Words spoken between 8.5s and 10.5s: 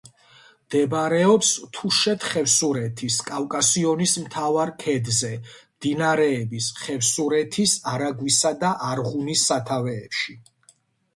და არღუნის სათავეებში.